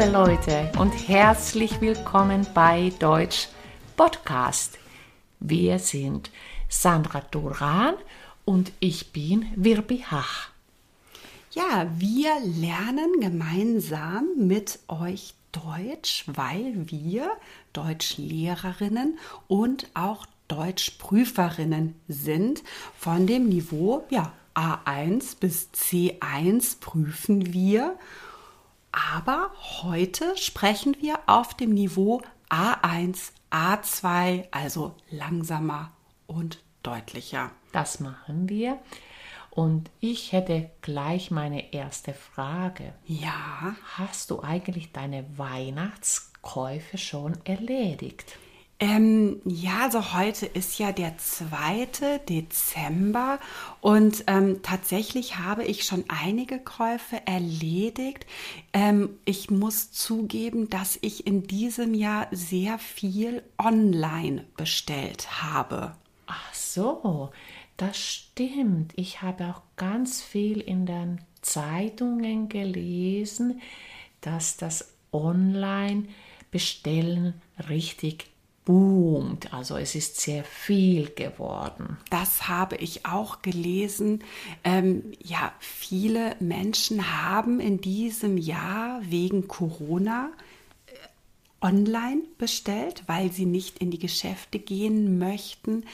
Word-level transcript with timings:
liebe 0.00 0.12
Leute 0.12 0.72
und 0.78 0.92
herzlich 1.08 1.80
willkommen 1.82 2.46
bei 2.54 2.90
Deutsch 3.00 3.48
Podcast. 3.96 4.78
Wir 5.40 5.78
sind 5.78 6.30
Sandra 6.70 7.20
Duran 7.30 7.94
und 8.46 8.72
ich 8.80 9.12
bin 9.12 9.46
Wirbi 9.56 10.02
Hach. 10.10 10.48
Ja, 11.52 11.86
wir 11.98 12.30
lernen 12.40 13.20
gemeinsam 13.20 14.26
mit 14.38 14.78
euch 14.88 15.34
Deutsch, 15.52 16.24
weil 16.26 16.86
wir 16.86 17.32
Deutschlehrerinnen 17.74 19.18
und 19.48 19.86
auch 19.92 20.24
Deutschprüferinnen 20.48 21.94
sind. 22.08 22.62
Von 22.96 23.26
dem 23.26 23.50
Niveau 23.50 24.04
ja, 24.08 24.32
A1 24.54 25.38
bis 25.38 25.68
C1 25.74 26.80
prüfen 26.80 27.52
wir. 27.52 27.98
Aber 28.92 29.50
heute 29.82 30.36
sprechen 30.36 30.96
wir 31.00 31.18
auf 31.26 31.54
dem 31.54 31.70
Niveau 31.70 32.22
A1, 32.48 33.32
A2, 33.50 34.46
also 34.50 34.94
langsamer 35.10 35.92
und 36.26 36.62
deutlicher. 36.82 37.50
Das 37.72 38.00
machen 38.00 38.48
wir. 38.48 38.78
Und 39.50 39.90
ich 40.00 40.32
hätte 40.32 40.70
gleich 40.80 41.30
meine 41.30 41.72
erste 41.72 42.14
Frage. 42.14 42.94
Ja. 43.04 43.74
Hast 43.96 44.30
du 44.30 44.42
eigentlich 44.42 44.92
deine 44.92 45.26
Weihnachtskäufe 45.38 46.98
schon 46.98 47.38
erledigt? 47.44 48.38
Ähm, 48.82 49.42
ja, 49.44 49.80
also 49.82 50.14
heute 50.14 50.46
ist 50.46 50.78
ja 50.78 50.90
der 50.90 51.18
2. 51.18 52.20
Dezember 52.26 53.38
und 53.82 54.24
ähm, 54.26 54.62
tatsächlich 54.62 55.36
habe 55.36 55.64
ich 55.64 55.84
schon 55.84 56.04
einige 56.08 56.58
Käufe 56.58 57.20
erledigt. 57.26 58.24
Ähm, 58.72 59.10
ich 59.26 59.50
muss 59.50 59.92
zugeben, 59.92 60.70
dass 60.70 60.98
ich 61.02 61.26
in 61.26 61.46
diesem 61.46 61.92
Jahr 61.92 62.26
sehr 62.30 62.78
viel 62.78 63.42
online 63.58 64.46
bestellt 64.56 65.42
habe. 65.42 65.94
Ach 66.26 66.54
so, 66.54 67.32
das 67.76 67.98
stimmt. 67.98 68.94
Ich 68.96 69.20
habe 69.20 69.48
auch 69.48 69.60
ganz 69.76 70.22
viel 70.22 70.58
in 70.58 70.86
den 70.86 71.20
Zeitungen 71.42 72.48
gelesen, 72.48 73.60
dass 74.22 74.56
das 74.56 74.94
Online-Bestellen 75.12 77.34
richtig 77.68 78.30
boomt. 78.64 79.52
Also 79.52 79.76
es 79.76 79.94
ist 79.94 80.20
sehr 80.20 80.44
viel 80.44 81.10
geworden. 81.10 81.98
Das 82.10 82.48
habe 82.48 82.76
ich 82.76 83.06
auch 83.06 83.42
gelesen. 83.42 84.22
Ähm, 84.64 85.12
ja, 85.22 85.52
viele 85.58 86.36
Menschen 86.40 87.22
haben 87.22 87.60
in 87.60 87.80
diesem 87.80 88.36
Jahr 88.36 89.00
wegen 89.02 89.48
Corona 89.48 90.30
äh, 90.86 91.66
online 91.66 92.22
bestellt, 92.38 93.04
weil 93.06 93.32
sie 93.32 93.46
nicht 93.46 93.78
in 93.78 93.90
die 93.90 93.98
Geschäfte 93.98 94.58
gehen 94.58 95.18
möchten. 95.18 95.84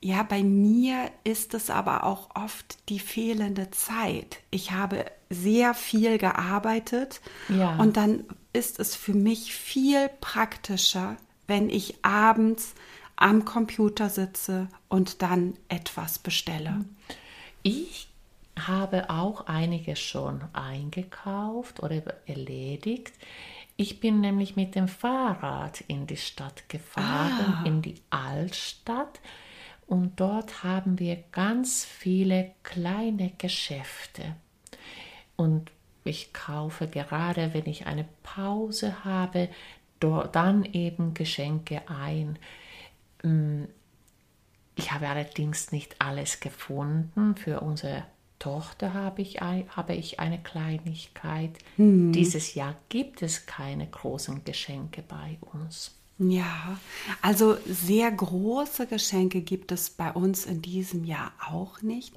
Ja, 0.00 0.22
bei 0.22 0.42
mir 0.42 1.10
ist 1.24 1.54
es 1.54 1.70
aber 1.70 2.04
auch 2.04 2.28
oft 2.34 2.76
die 2.88 2.98
fehlende 2.98 3.70
Zeit. 3.70 4.38
Ich 4.50 4.72
habe 4.72 5.06
sehr 5.30 5.74
viel 5.74 6.18
gearbeitet 6.18 7.20
ja. 7.48 7.76
und 7.76 7.96
dann 7.96 8.24
ist 8.52 8.78
es 8.78 8.94
für 8.94 9.14
mich 9.14 9.52
viel 9.52 10.08
praktischer, 10.20 11.16
wenn 11.46 11.68
ich 11.70 12.04
abends 12.04 12.74
am 13.16 13.44
Computer 13.44 14.10
sitze 14.10 14.68
und 14.88 15.22
dann 15.22 15.54
etwas 15.68 16.18
bestelle. 16.18 16.84
Ich 17.62 18.08
habe 18.58 19.10
auch 19.10 19.46
einige 19.46 19.96
schon 19.96 20.42
eingekauft 20.52 21.82
oder 21.82 22.02
erledigt. 22.26 23.12
Ich 23.76 24.00
bin 24.00 24.20
nämlich 24.20 24.56
mit 24.56 24.74
dem 24.74 24.88
Fahrrad 24.88 25.82
in 25.82 26.06
die 26.06 26.16
Stadt 26.16 26.68
gefahren, 26.68 27.58
ah. 27.58 27.62
in 27.66 27.82
die 27.82 27.96
Altstadt 28.08 29.20
und 29.86 30.18
dort 30.18 30.64
haben 30.64 30.98
wir 30.98 31.22
ganz 31.32 31.84
viele 31.84 32.52
kleine 32.62 33.32
Geschäfte. 33.38 34.34
Und 35.36 35.70
ich 36.04 36.32
kaufe 36.32 36.88
gerade, 36.88 37.52
wenn 37.52 37.66
ich 37.66 37.86
eine 37.86 38.06
Pause 38.22 39.04
habe, 39.04 39.48
dann 40.00 40.64
eben 40.64 41.14
Geschenke 41.14 41.82
ein. 41.88 42.38
Mm, 43.22 43.64
ich 44.76 44.92
habe 44.92 45.08
allerdings 45.08 45.72
nicht 45.72 45.96
alles 46.00 46.40
gefunden. 46.40 47.34
Für 47.36 47.60
unsere 47.60 48.04
Tochter 48.38 48.92
habe 48.92 49.22
ich, 49.22 49.40
habe 49.40 49.94
ich 49.94 50.20
eine 50.20 50.38
Kleinigkeit. 50.38 51.58
Hm. 51.76 52.12
Dieses 52.12 52.54
Jahr 52.54 52.74
gibt 52.88 53.22
es 53.22 53.46
keine 53.46 53.86
großen 53.86 54.44
Geschenke 54.44 55.02
bei 55.02 55.38
uns. 55.52 55.96
Ja, 56.18 56.78
also 57.20 57.58
sehr 57.66 58.10
große 58.10 58.86
Geschenke 58.86 59.42
gibt 59.42 59.70
es 59.70 59.90
bei 59.90 60.10
uns 60.10 60.46
in 60.46 60.62
diesem 60.62 61.04
Jahr 61.04 61.32
auch 61.50 61.82
nicht. 61.82 62.14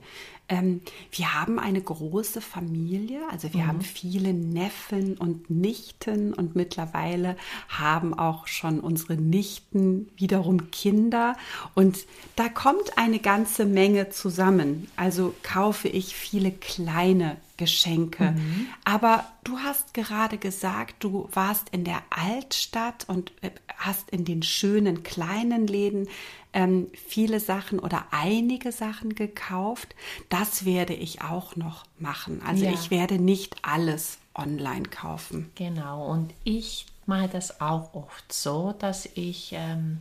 Ähm, 0.48 0.82
wir 1.12 1.34
haben 1.36 1.60
eine 1.60 1.82
große 1.82 2.40
Familie, 2.40 3.20
also 3.30 3.54
wir 3.54 3.64
mhm. 3.64 3.68
haben 3.68 3.82
viele 3.82 4.34
Neffen 4.34 5.18
und 5.18 5.50
Nichten 5.50 6.34
und 6.34 6.56
mittlerweile 6.56 7.36
haben 7.68 8.14
auch 8.14 8.48
schon 8.48 8.80
unsere 8.80 9.16
Nichten 9.16 10.10
wiederum 10.16 10.72
Kinder 10.72 11.36
und 11.76 12.06
da 12.38 12.48
kommt 12.48 12.98
eine 12.98 13.20
ganze 13.20 13.66
Menge 13.66 14.12
zusammen. 14.12 14.88
Also 14.96 15.36
kaufe 15.44 15.90
ich 15.90 16.16
viele 16.16 16.52
kleine 16.52 17.36
Geschenke. 17.60 18.32
Mhm. 18.32 18.68
Aber 18.86 19.26
du 19.44 19.60
hast 19.60 19.94
gerade 19.94 20.38
gesagt, 20.38 21.04
du 21.04 21.28
warst 21.34 21.70
in 21.70 21.84
der 21.84 22.02
Altstadt 22.10 23.04
und 23.08 23.34
äh, 23.42 23.52
hast 23.76 24.10
in 24.12 24.24
den 24.24 24.42
schönen 24.44 25.04
kleinen 25.04 25.68
Läden 25.68 26.08
ähm, 26.54 26.88
viele 26.94 27.42
Sachen 27.42 27.80
oder 27.80 28.06
einige 28.12 28.72
Sachen 28.72 29.14
gekauft. 29.14 29.94
Das 30.30 30.64
werde 30.64 30.94
ich 30.94 31.22
auch 31.22 31.58
noch 31.58 31.84
machen. 32.00 32.42
Also 32.48 32.64
ja. 32.64 32.72
ich 32.72 32.90
werde 32.92 33.20
nicht 33.20 33.58
alles 33.62 34.20
online 34.34 34.84
kaufen. 34.84 35.52
Genau. 35.56 36.10
Und 36.10 36.34
ich 36.46 36.86
mache 37.06 37.28
das 37.28 37.60
auch 37.60 37.94
oft 37.94 38.32
so, 38.32 38.74
dass 38.80 39.06
ich 39.16 39.52
ähm, 39.54 40.00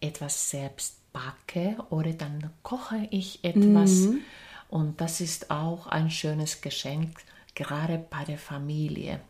etwas 0.00 0.50
selbst 0.50 0.98
backe 1.14 1.78
oder 1.88 2.12
dann 2.12 2.50
koche 2.62 3.08
ich 3.10 3.42
etwas. 3.44 3.92
Mhm 3.92 4.20
und 4.68 5.00
das 5.00 5.20
ist 5.20 5.50
auch 5.50 5.86
ein 5.86 6.10
schönes 6.10 6.60
Geschenk, 6.60 7.18
gerade 7.54 7.98
bei 7.98 8.24
der 8.24 8.38
Familie. 8.38 9.20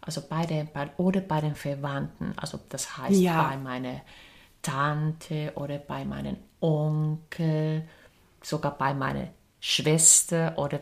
Also 0.00 0.22
bei 0.28 0.44
den, 0.46 0.68
bei, 0.72 0.90
oder 0.98 1.20
bei 1.20 1.40
den 1.40 1.54
Verwandten. 1.54 2.34
Also 2.36 2.60
das 2.68 2.98
heißt 2.98 3.20
ja. 3.20 3.48
bei 3.48 3.56
meiner 3.56 4.02
Tante 4.62 5.52
oder 5.54 5.78
bei 5.78 6.04
meinem 6.04 6.36
Onkel, 6.60 7.88
sogar 8.42 8.76
bei 8.76 8.94
meiner 8.94 9.28
Schwester 9.60 10.54
oder 10.58 10.80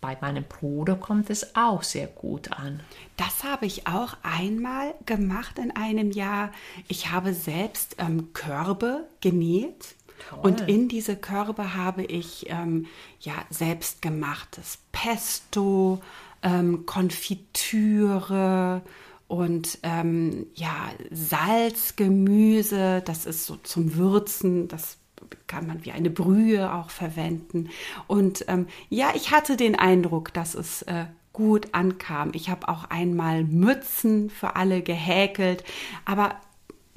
bei 0.00 0.16
meinem 0.20 0.44
Bruder 0.44 0.96
kommt 0.96 1.30
es 1.30 1.56
auch 1.56 1.82
sehr 1.82 2.06
gut 2.06 2.52
an. 2.52 2.80
Das 3.16 3.44
habe 3.44 3.66
ich 3.66 3.86
auch 3.86 4.16
einmal 4.22 4.94
gemacht 5.06 5.58
in 5.58 5.70
einem 5.74 6.10
Jahr. 6.10 6.52
Ich 6.86 7.10
habe 7.10 7.34
selbst 7.34 7.96
ähm, 7.98 8.32
Körbe 8.32 9.08
genäht 9.20 9.96
Toll. 10.28 10.40
Und 10.42 10.62
in 10.62 10.88
diese 10.88 11.16
Körbe 11.16 11.74
habe 11.74 12.04
ich 12.04 12.46
ähm, 12.48 12.86
ja 13.20 13.34
selbstgemachtes 13.50 14.78
Pesto, 14.92 16.00
ähm, 16.42 16.86
Konfitüre 16.86 18.82
und 19.28 19.78
ähm, 19.82 20.46
ja 20.54 20.90
Salz, 21.10 21.96
Gemüse. 21.96 23.02
Das 23.04 23.26
ist 23.26 23.46
so 23.46 23.56
zum 23.56 23.96
Würzen. 23.96 24.68
Das 24.68 24.98
kann 25.46 25.66
man 25.66 25.84
wie 25.84 25.92
eine 25.92 26.10
Brühe 26.10 26.72
auch 26.72 26.90
verwenden. 26.90 27.70
Und 28.06 28.44
ähm, 28.48 28.66
ja, 28.88 29.12
ich 29.14 29.30
hatte 29.30 29.56
den 29.56 29.76
Eindruck, 29.76 30.32
dass 30.32 30.54
es 30.54 30.82
äh, 30.82 31.06
gut 31.32 31.68
ankam. 31.72 32.30
Ich 32.34 32.48
habe 32.48 32.68
auch 32.68 32.84
einmal 32.84 33.44
Mützen 33.44 34.30
für 34.30 34.56
alle 34.56 34.82
gehäkelt, 34.82 35.64
aber 36.04 36.36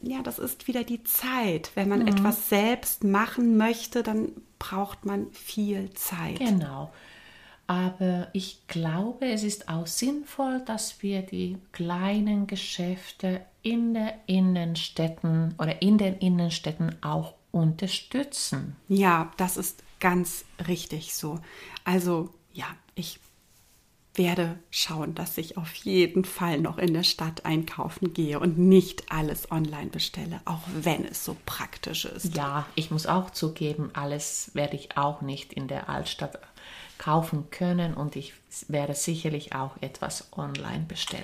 ja, 0.02 0.22
das 0.22 0.40
ist 0.40 0.68
wieder 0.68 0.84
die 0.84 1.04
Zeit. 1.04 1.72
Wenn 1.76 1.90
man 1.90 2.02
mhm. 2.02 2.08
etwas 2.08 2.50
selbst 2.50 3.04
machen 3.04 3.58
möchte, 3.58 4.04
dann 4.04 4.32
braucht 4.58 5.06
man 5.06 5.32
viel 5.32 5.92
Zeit. 5.94 6.40
Genau. 6.40 6.92
Aber 7.68 8.30
ich 8.34 8.68
glaube, 8.68 9.28
es 9.28 9.44
ist 9.44 9.70
auch 9.70 9.86
sinnvoll, 9.86 10.62
dass 10.66 11.04
wir 11.04 11.22
die 11.22 11.58
kleinen 11.72 12.48
Geschäfte 12.48 13.42
in 13.62 13.94
den 13.94 14.10
Innenstädten 14.26 15.54
oder 15.60 15.82
in 15.82 16.00
den 16.00 16.18
Innenstädten 16.18 16.96
auch 17.04 17.36
unterstützen. 17.52 18.76
Ja, 18.88 19.32
das 19.38 19.56
ist 19.56 19.84
ganz 20.00 20.46
richtig 20.68 21.14
so. 21.14 21.40
Also 21.84 22.30
ja, 22.54 22.66
ich 22.96 23.20
werde 24.20 24.60
schauen, 24.70 25.16
dass 25.16 25.38
ich 25.38 25.56
auf 25.58 25.74
jeden 25.76 26.26
Fall 26.26 26.60
noch 26.60 26.78
in 26.78 26.94
der 26.94 27.04
Stadt 27.04 27.46
einkaufen 27.46 28.14
gehe 28.14 28.38
und 28.38 28.60
nicht 28.60 29.10
alles 29.10 29.50
online 29.50 29.90
bestelle, 29.90 30.42
auch 30.44 30.62
wenn 30.82 31.06
es 31.06 31.24
so 31.24 31.38
praktisch 31.46 32.04
ist. 32.04 32.36
Ja, 32.36 32.66
ich 32.76 32.92
muss 32.92 33.08
auch 33.08 33.30
zugeben, 33.30 33.92
alles 33.94 34.52
werde 34.54 34.76
ich 34.76 34.98
auch 34.98 35.22
nicht 35.22 35.54
in 35.54 35.70
der 35.70 35.88
Altstadt 35.88 36.38
kaufen 36.98 37.50
können 37.50 37.94
und 37.94 38.18
ich 38.18 38.34
werde 38.68 38.94
sicherlich 38.94 39.56
auch 39.56 39.78
etwas 39.80 40.28
online 40.34 40.86
bestellen. 40.86 41.24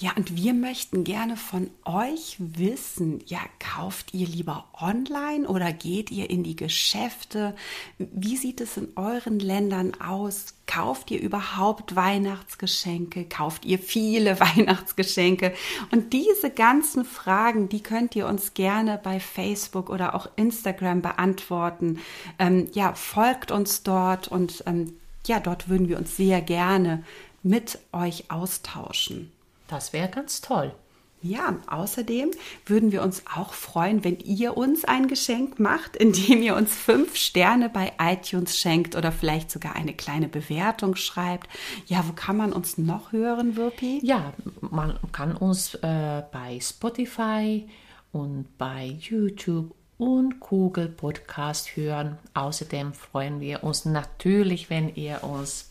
Ja, 0.00 0.12
und 0.14 0.36
wir 0.36 0.54
möchten 0.54 1.02
gerne 1.02 1.36
von 1.36 1.70
euch 1.84 2.36
wissen, 2.38 3.20
ja, 3.26 3.40
kauft 3.58 4.14
ihr 4.14 4.28
lieber 4.28 4.68
online 4.80 5.48
oder 5.48 5.72
geht 5.72 6.12
ihr 6.12 6.30
in 6.30 6.44
die 6.44 6.54
Geschäfte? 6.54 7.56
Wie 7.98 8.36
sieht 8.36 8.60
es 8.60 8.76
in 8.76 8.90
euren 8.94 9.40
Ländern 9.40 10.00
aus? 10.00 10.54
Kauft 10.68 11.10
ihr 11.10 11.20
überhaupt 11.20 11.96
Weihnachtsgeschenke? 11.96 13.24
Kauft 13.24 13.64
ihr 13.64 13.80
viele 13.80 14.38
Weihnachtsgeschenke? 14.56 15.52
Und 15.90 16.12
diese 16.12 16.50
ganzen 16.50 17.04
Fragen, 17.04 17.68
die 17.68 17.82
könnt 17.82 18.14
ihr 18.14 18.28
uns 18.28 18.54
gerne 18.54 19.00
bei 19.02 19.18
Facebook 19.18 19.90
oder 19.90 20.14
auch 20.14 20.28
Instagram 20.36 21.02
beantworten. 21.02 21.98
Ähm, 22.38 22.68
ja, 22.72 22.94
folgt 22.94 23.50
uns 23.50 23.82
dort 23.82 24.28
und 24.28 24.62
ähm, 24.64 24.92
ja, 25.26 25.40
dort 25.40 25.68
würden 25.68 25.88
wir 25.88 25.98
uns 25.98 26.16
sehr 26.16 26.40
gerne 26.40 27.02
mit 27.42 27.80
euch 27.92 28.30
austauschen. 28.30 29.32
Das 29.68 29.92
wäre 29.92 30.08
ganz 30.08 30.40
toll. 30.40 30.74
Ja, 31.20 31.56
außerdem 31.66 32.30
würden 32.64 32.92
wir 32.92 33.02
uns 33.02 33.24
auch 33.34 33.52
freuen, 33.52 34.04
wenn 34.04 34.20
ihr 34.20 34.56
uns 34.56 34.84
ein 34.84 35.08
Geschenk 35.08 35.58
macht, 35.58 35.96
indem 36.02 36.42
ihr 36.42 36.54
uns 36.54 36.74
fünf 36.74 37.16
Sterne 37.16 37.68
bei 37.68 37.92
iTunes 38.00 38.56
schenkt 38.56 38.94
oder 38.94 39.10
vielleicht 39.10 39.50
sogar 39.50 39.74
eine 39.74 39.94
kleine 39.94 40.28
Bewertung 40.28 40.94
schreibt. 40.94 41.48
Ja, 41.86 42.04
wo 42.06 42.12
kann 42.12 42.36
man 42.36 42.52
uns 42.52 42.78
noch 42.78 43.12
hören, 43.12 43.56
Wirpi? 43.56 44.00
Ja, 44.02 44.32
man 44.60 44.98
kann 45.12 45.36
uns 45.36 45.74
äh, 45.76 46.22
bei 46.30 46.58
Spotify 46.60 47.68
und 48.12 48.56
bei 48.56 48.96
YouTube 49.00 49.74
und 49.98 50.38
Google 50.38 50.88
Podcast 50.88 51.76
hören. 51.76 52.18
Außerdem 52.34 52.94
freuen 52.94 53.40
wir 53.40 53.64
uns 53.64 53.84
natürlich, 53.84 54.70
wenn 54.70 54.94
ihr 54.94 55.24
uns 55.24 55.68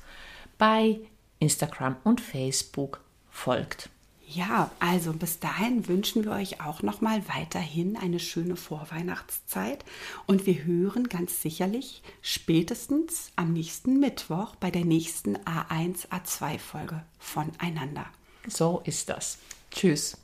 bei 0.57 0.99
Instagram 1.39 1.95
und 2.03 2.19
Facebook 2.19 2.99
folgt. 3.37 3.89
Ja, 4.29 4.71
also 4.79 5.13
bis 5.13 5.39
dahin 5.39 5.87
wünschen 5.87 6.25
wir 6.25 6.31
euch 6.33 6.59
auch 6.59 6.81
noch 6.81 6.99
mal 6.99 7.21
weiterhin 7.29 7.95
eine 7.95 8.19
schöne 8.19 8.57
Vorweihnachtszeit 8.57 9.85
und 10.25 10.45
wir 10.45 10.65
hören 10.65 11.07
ganz 11.07 11.41
sicherlich 11.41 12.01
spätestens 12.21 13.31
am 13.37 13.53
nächsten 13.53 14.01
Mittwoch 14.01 14.55
bei 14.57 14.69
der 14.69 14.83
nächsten 14.83 15.37
A1 15.37 16.09
A2 16.09 16.59
Folge 16.59 17.01
voneinander. 17.19 18.05
So 18.49 18.81
ist 18.83 19.07
das. 19.07 19.37
Tschüss. 19.71 20.17